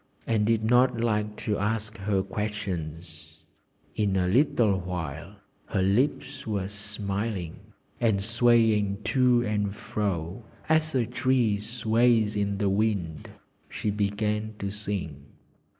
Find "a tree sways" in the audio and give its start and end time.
10.95-12.35